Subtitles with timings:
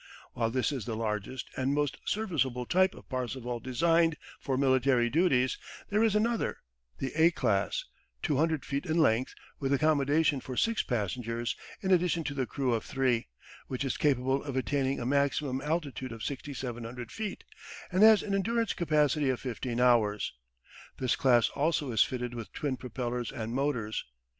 [0.33, 5.59] While this is the largest and most serviceable type of Parseval designed for military duties,
[5.89, 6.57] there is another,
[6.97, 7.85] the A class,
[8.23, 12.83] 200 feet in length with accommodation for six passengers in addition to the crew of
[12.83, 13.27] three,
[13.67, 17.43] which is capable of attaining a maximum altitude of 6,700 feet,
[17.91, 20.33] and has an endurance capacity of 15 hours.
[20.97, 24.03] This class also is fitted with twin propellers and motors.